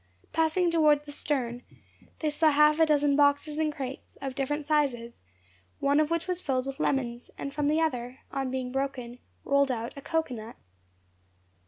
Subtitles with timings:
[0.33, 1.61] Passing towards the stern,
[2.21, 5.21] they saw half a dozen boxes and crates, of different sizes,
[5.79, 9.69] one of which was filled with lemons, and from the other, on being broken, rolled
[9.69, 10.55] out a cocoanut.